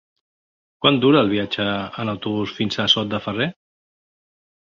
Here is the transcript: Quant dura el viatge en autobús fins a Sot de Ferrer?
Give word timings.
Quant 0.85 0.95
dura 1.03 1.19
el 1.25 1.29
viatge 1.33 1.67
en 2.03 2.11
autobús 2.13 2.55
fins 2.61 2.79
a 2.79 2.87
Sot 2.95 3.11
de 3.13 3.19
Ferrer? 3.27 3.49